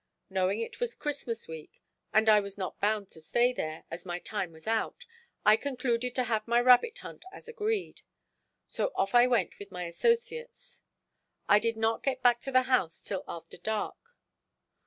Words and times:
Knowing 0.31 0.59
it 0.59 0.79
was 0.79 0.95
Christmas 0.95 1.47
week, 1.47 1.83
and 2.11 2.27
I 2.27 2.39
was 2.39 2.57
not 2.57 2.79
bound 2.79 3.07
to 3.09 3.21
stay 3.21 3.53
there, 3.53 3.83
as 3.91 4.03
my 4.03 4.17
time 4.17 4.51
was 4.51 4.65
out, 4.65 5.05
I 5.45 5.55
concluded 5.55 6.15
to 6.15 6.23
have 6.23 6.47
my 6.47 6.59
rabbit 6.59 6.97
hunt 6.97 7.23
as 7.31 7.47
agreed; 7.47 8.01
so 8.65 8.91
off 8.95 9.13
I 9.13 9.27
went 9.27 9.59
with 9.59 9.69
my 9.71 9.83
associates. 9.83 10.81
I 11.47 11.59
did 11.59 11.77
not 11.77 12.01
get 12.01 12.23
back 12.23 12.41
to 12.41 12.51
the 12.51 12.63
house 12.63 12.99
till 13.03 13.23
after 13.27 13.57
dark. 13.57 14.15